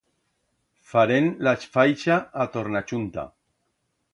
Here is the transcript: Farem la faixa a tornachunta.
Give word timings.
Farem 0.93 1.27
la 1.49 1.53
faixa 1.75 2.17
a 2.45 2.49
tornachunta. 2.57 3.31